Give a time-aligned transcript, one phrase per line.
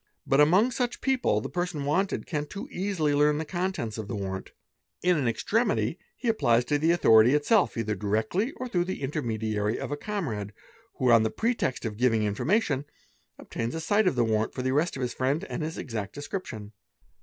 [0.25, 4.07] But among such people, the person wanted can but too easily learn the contents of
[4.07, 4.49] the warrant.
[5.03, 8.85] In 5; F n extremity he applies to the authority itself either directly or through
[8.85, 10.53] the intermediary of a comrade,
[10.95, 12.79] who, on the pretext of giving information,_
[13.37, 16.15] obtains a sight of the warrant for the arrest of his friend and his exact
[16.15, 16.71] d escription.